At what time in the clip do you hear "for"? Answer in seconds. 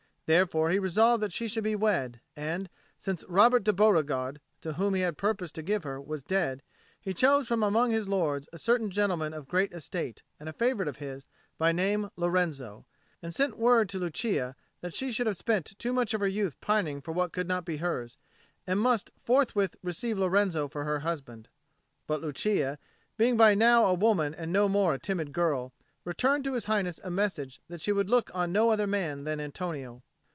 17.01-17.11, 20.69-20.85